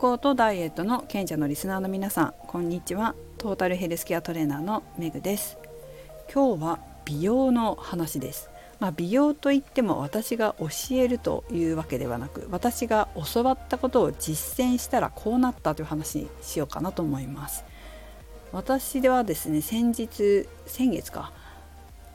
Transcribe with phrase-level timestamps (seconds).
[0.00, 3.16] 康とダイエットの賢者のリスナーの皆さんこんにちは。
[3.36, 5.58] トータルヘルスケアトレーナーのメグです。
[6.32, 8.48] 今日は美容の話です。
[8.78, 17.64] まあ、美容といっても私が教えるというわけではなく私が教わったことを実践したらこうなったという話にしようかなと思います。
[18.52, 21.32] 私ではですね先日先月か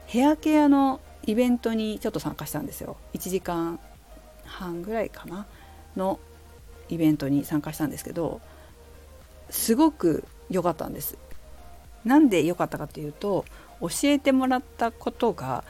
[0.05, 2.95] ヘアケアのイベントにちょっと参加したんですよ。
[3.13, 3.77] 1時間
[4.45, 5.45] 半ぐらいかな。
[5.97, 6.19] の
[6.89, 8.41] イベントに参加したんですけど
[9.49, 11.17] すごく良かったんです。
[12.05, 13.45] なんで良かったかというと
[13.79, 15.63] 教えてもらったことが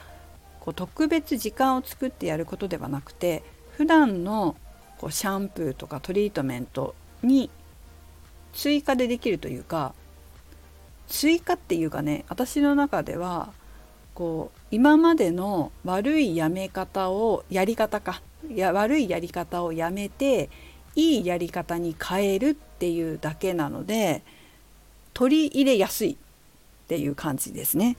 [0.60, 4.56] こう特別時間を作ってやることではなくて普段の
[4.98, 7.50] こうシャンプーとかトリートメントに
[8.54, 9.94] 追加でできるというか
[11.08, 13.52] 追加っていうかね私の中では
[14.14, 20.50] こう今までの悪いやめ方をやり方かいや悪いやり方をやめて
[20.96, 24.24] いいやり方に変えるっていうだけなので
[25.14, 26.16] 取り入れやすいっ
[26.88, 27.98] ていう感じですね。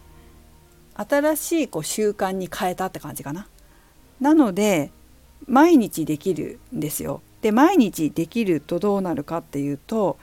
[0.95, 3.49] 新しいこう習慣に変えたって感じかな。
[4.21, 4.91] なので
[5.47, 7.21] 毎日できるんですよ。
[7.43, 10.17] で毎日できるとどうなるかっていうと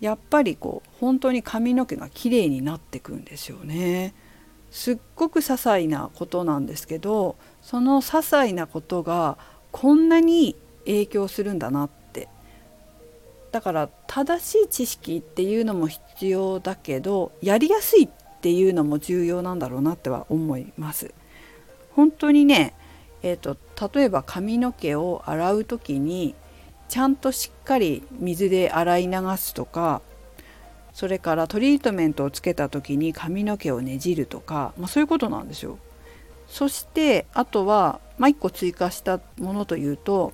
[0.00, 4.14] やっぱりこう本当に髪の毛が綺麗になってくんですよね。
[4.70, 9.36] すっごく些細なことなんですけどその些細なことが
[9.72, 12.28] こんなに影響するんだなって
[13.52, 18.08] だから正しい知識っていうのも必要だけどやりやすいっ
[18.40, 21.12] ていうのも重要なんだろうなっては思います。
[21.94, 22.74] 本当にね、
[23.22, 23.56] えーと、
[23.94, 26.34] 例えば髪の毛を洗う時に
[26.88, 30.00] ちゃんとしっかり水で洗い流すとか
[30.92, 35.78] それからトリートメントをつけた時に髪の毛をねじるとか、まあ、そういうことなんですよ。
[36.48, 40.32] そしてあとは、まあ、1個追加したものというと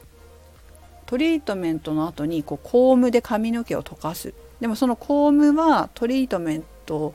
[1.07, 4.35] トリートメントの後にこうコームで髪の毛を溶かす。
[4.61, 7.15] でもそのコームはトリートメント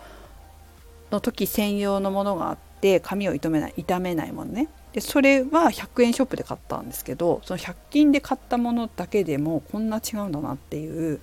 [1.12, 4.70] の時専用のものがあって髪を傷めない傷めないものね。
[4.94, 11.22] でそれは100円ショップで買ったんですけどその100均で買ったものだけでもこんな違うんだなっていう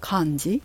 [0.00, 0.62] 感じ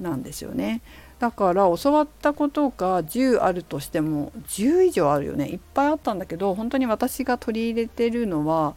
[0.00, 0.82] なんですよね。
[1.18, 5.48] だから教わったことが10あるとしても10以上あるよね。
[5.48, 8.74] いっぱいあったんだけど本当に私が取り入れてるのは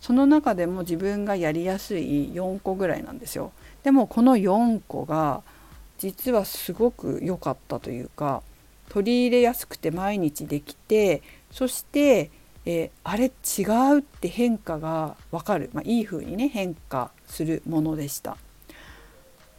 [0.00, 3.52] その中でも自分がやりやすい4個ぐらいなんですよ。
[3.82, 5.42] でもこの4個が
[5.98, 8.42] 実はすごく良かったというか
[8.88, 12.30] 取り入れやすくて毎日できてそして、
[12.64, 13.62] えー、あれ違
[13.96, 18.36] うって変化が分かる、まあ、いい風にね変化するものでした。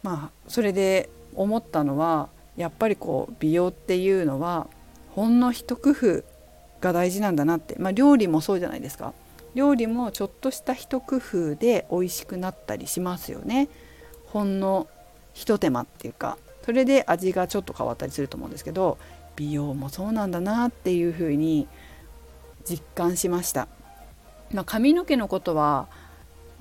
[0.02, 4.66] まあそれで思ったのはやっぱりこう美容っていうのは
[5.14, 6.22] ほんの一工夫
[6.80, 9.12] が大事なんだなって、まあ、料理もそうじゃないですか
[9.54, 13.68] 料理もちょっとした一工夫で美味しくなったりしますよね。
[14.26, 14.86] ほんの
[15.32, 16.38] ひと手間っていうか。
[16.62, 18.98] それで味がちょっと変わったりすると思うんですけど
[19.36, 21.66] 美容もそうなんだなっていうふうに
[22.64, 23.68] 実感しました、
[24.52, 25.88] まあ、髪の毛のことは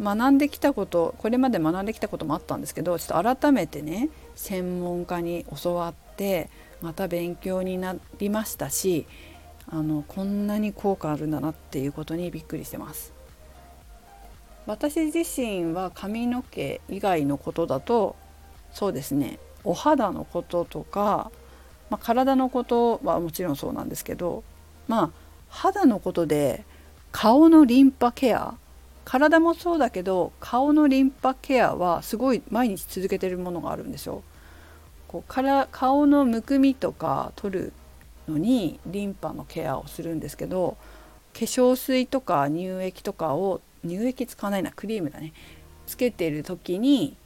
[0.01, 6.49] 学んできたことこれまで学んできたこともあったんですけどちょっと改めてね専門家に教わって
[6.81, 9.05] また勉強になりましたし
[9.71, 13.13] あのこんなに効果あるんだなっていうことにびっくりしてます。
[14.65, 18.15] 私自身は髪の毛以外のことだと
[18.71, 21.31] そうですねお肌のこととか、
[21.89, 24.43] まあ、体のことはもちろんそうなんですけど
[24.87, 25.09] まあ
[25.49, 26.65] 肌のことで
[27.11, 28.53] 顔のリンパケア
[29.05, 34.21] 体もそうだけど顔のリンパケアはすごい毎日続けてるものがあるんですよ。
[35.07, 37.73] こうから顔のむくみとか取る
[38.29, 40.77] のにリンパのケアをするんですけど
[41.33, 45.33] 化粧水とか乳液とかを乳液使わないなクリームだね。
[45.87, 47.17] つけてる時に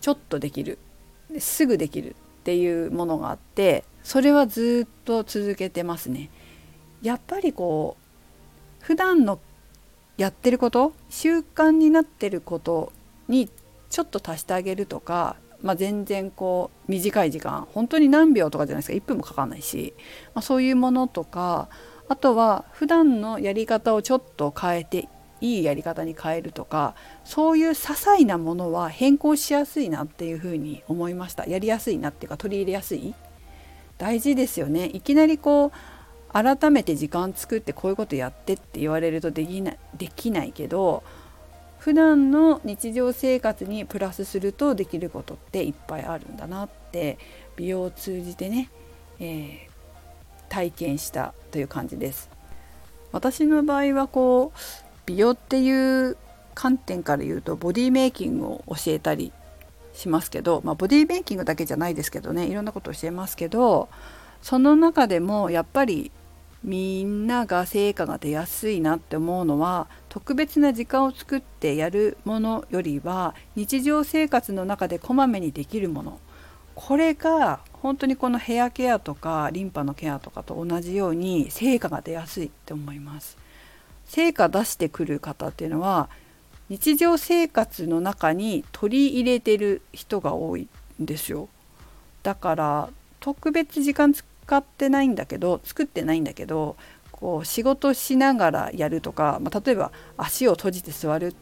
[0.00, 0.78] ちょっとできる。
[1.38, 2.16] すぐできる。
[2.40, 6.30] っていうものがあってそれはずっと続けてますね。
[7.02, 9.38] やっぱりこう普段の
[10.16, 12.92] やってること習慣になってること
[13.28, 13.50] に
[13.90, 19.04] ちょっと足してあげるとか、まあ、全然こう短い時間本当に何秒とかじゃないですか。
[19.04, 19.94] 1分もかかんないし、
[20.34, 21.68] まあ、そういうものとか
[22.08, 25.08] あとは普段のやり方をちょっと変えて
[25.40, 26.94] いいやり方に変えるとか
[27.24, 31.46] そういう些細なものは変更しやすいなっていうふうに思いました。
[31.46, 33.14] やりやすいなっていうか取り入れやすい。
[33.98, 34.90] 大事ですよね。
[34.92, 35.72] いきなりこう
[36.32, 41.02] 改めて時間作ってこういうことやってって言われるとできないできないけど
[41.78, 47.18] 普段の日常生活にプラスするとできることっていっぱいあるんだなって
[47.56, 48.70] 美容を通じてね、
[49.20, 49.58] えー、
[50.48, 52.30] 体験したという感じです。
[53.12, 54.58] 私の場合はこう
[55.06, 56.16] 美容っていう
[56.54, 59.32] 観点から言うとボディメイキングを教えたり
[59.94, 63.88] しますけど、まあ、ボディメイキングだけじゃないですけどねいろんなことを教えますけど
[64.42, 66.10] その中でもやっぱり
[66.64, 76.20] みんなが成果が出やすいなって思うのは特別な時間を作ってやるものよりは日常生活の中でこまめにできるもの
[76.74, 83.36] これが本当にこのヘアケアとかリンパのケアとかと同じように成果が出やすいって思います。
[84.06, 86.08] 成果出してくる方っていうのは
[86.68, 90.68] 日常生活の中に取り入れてる人が多い
[91.02, 91.48] んですよ。
[92.22, 92.90] だから
[93.20, 94.12] 特別時間
[94.48, 96.76] 使ってないんだけど作ってないんだけど
[97.12, 101.34] こう仕事しながらやるとか、まあ、例えば足を閉じて座る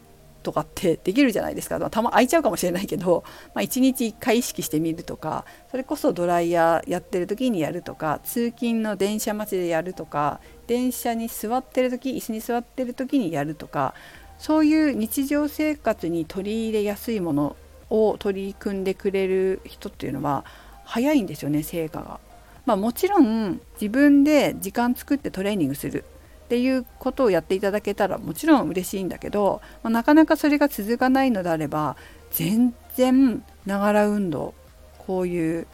[0.43, 3.23] とかって できるじゃないですか、まあ、たま空いちゃうかもしれないけど、
[3.55, 13.93] まあ、1日1回意識してみるとかそれこそドライヤーやってる時にやるとか通勤の電車待ちでやるとか電車に座ってる時椅子に座ってる時にやるとか
[14.37, 17.55] そういう日常生活に取り入れやすいもの
[17.89, 20.43] を取り組んでくれる人っていうのは
[20.83, 22.26] 早いんですよね成果が。
[22.67, 26.03] まあ、もちろん自分で時間作ってトレーニングする
[26.45, 31.95] っていうことをやっていただけたらもちろん嬉しいんだけど、まあ、なかなかそれが続かないのであれば
[32.31, 34.53] 全然ながら運動
[34.99, 35.65] こういう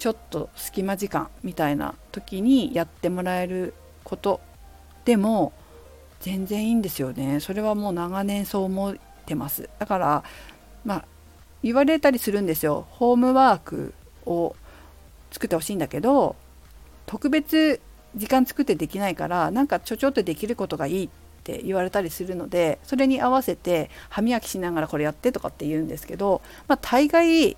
[0.00, 4.40] ちょっと隙間時間みたいな時にやってもらえること
[5.04, 5.52] でも
[6.18, 7.38] 全然いいんですよね。
[7.38, 9.70] それはもう長年そう思ってます。
[9.78, 10.24] だから
[10.84, 11.04] まあ
[11.62, 12.86] 言われたりするんですよ。
[12.90, 13.94] ホームワーク
[14.26, 14.56] を
[15.30, 16.36] 作ってほしいんだけど
[17.06, 17.80] 特別
[18.16, 21.08] 時間作ってできないからなんかちょちょっとできることがいいっ
[21.42, 27.56] て言われたりするのでそれに合わせて歯磨きしながらこれやってとかって言うんですけど、まあ、大概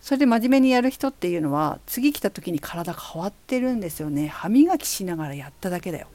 [0.00, 4.28] それで真面目にやる人っていうのは次来た時に体変わってるんですよね。
[4.28, 6.06] 歯磨きしながらやっただけだよ、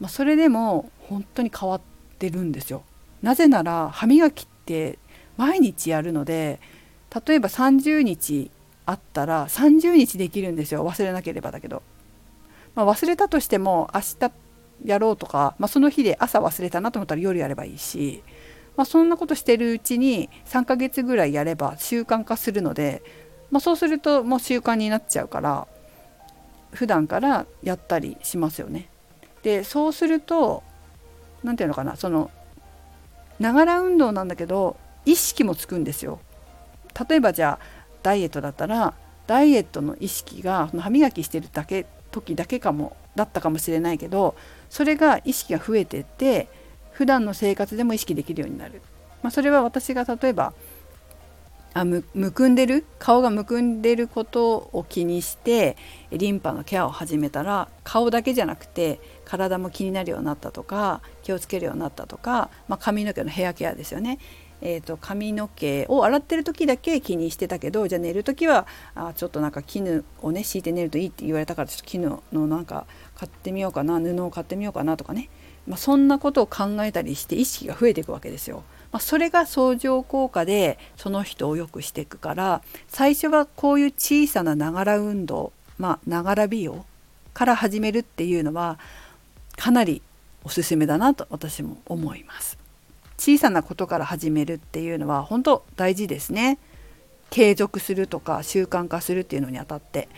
[0.00, 1.80] まあ、それでも本当に変わっ
[2.18, 2.84] てるんですよ。
[3.22, 4.98] なぜなら歯磨きって
[5.36, 6.60] 毎日やるので
[7.26, 8.50] 例えば30日
[8.86, 11.82] あったら30日できるんですよ忘れなければだけど、
[12.74, 14.32] まあ、忘れたとしても明日
[14.84, 18.22] やろうとか、まあ、その日で朝忘れたなと思ったら夜やればいいし、
[18.76, 23.02] まあ、そんなことしてるうちに3ヶ月ぐらいやれば習慣化するので、
[23.50, 25.68] まあ、そうするともう習慣になっちゃうから
[26.72, 28.88] 普段からやったりしますよね。
[29.42, 30.62] でそうすると
[31.42, 32.30] 何て言うのかなその
[33.38, 36.20] ながら運動なんだけど意識もつくんですよ。
[37.08, 38.94] 例えばじゃあダイエットだったら
[39.26, 44.34] ダイエットの意識が歯磨きしてるだけ時だけかもだったかもしれないけど
[44.70, 46.48] それが意識が増えてって
[46.90, 48.82] 普段の生活でも意識できるようになる、
[49.22, 50.52] まあ、それは私が例えば
[51.74, 52.84] あむくんでる？
[52.98, 55.78] 顔がむくんでることを気にして
[56.10, 64.18] リンパのケアを始めたら顔だけじゃなくて体も気になるようになったとか気をつけるようになったとか、まあ、髪の毛のヘアケアですよね。
[64.64, 72.86] えーと、髪の毛を洗ってる時だけ気にしてたけどじゃあ寝る時はあちょっとなんか絹をね敷いて寝るといいって言われたからちょっと絹のなんか
[73.16, 75.28] 買ってみようかな布を買ってみようかなとかね、
[75.66, 78.62] まあ、そんなことを考えたりして意識が増えていくわけですよ。
[78.92, 86.84] まあ、それが相乗効果でその人を良くしていくから最初はこういう小さなながら運動まあながら美容
[87.32, 88.78] から始めるっていうのは
[89.56, 90.02] かなり
[90.44, 92.61] おすすめだなと私も思います。
[93.22, 96.58] 小さなことから始めるっていうのは本当大事ですね。
[97.30, 100.08] 継続するとか習慣化するっていうのにあたって。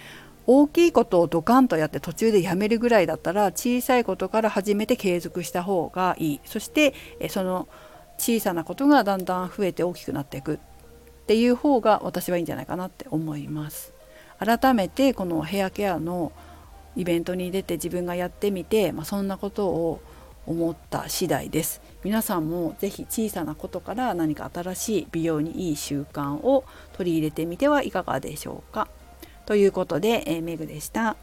[0.46, 6.40] 大きいことをドカンとやって途中でやめるぐらいだったら小さいことから始めて継続した方がいい。
[6.46, 6.94] そして
[7.28, 7.68] その
[8.16, 10.54] 小さなことがだんだん増えて大きくなっていく。
[10.54, 10.58] っ
[11.26, 13.92] ていう方が私はいいんじゃないかなって思います。
[14.38, 16.32] 改めてこのヘアケアの
[16.96, 20.00] イベントに出て自分がやってみて、まあ、そんなことを
[20.46, 28.88] 思った次第です皆さんも是非小さなことから何か新しい美容にいい習慣を取り入れてみてはいかがでしょうか
[29.46, 31.16] ということで、えー、メグでした。